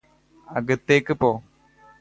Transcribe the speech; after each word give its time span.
അകത്തേക്ക് 0.47 1.13
പോ 1.13 1.31